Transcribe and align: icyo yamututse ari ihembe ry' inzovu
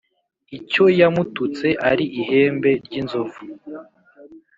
icyo 0.57 0.83
yamututse 0.99 1.67
ari 1.89 2.05
ihembe 2.19 2.71
ry' 2.85 2.97
inzovu 3.01 3.39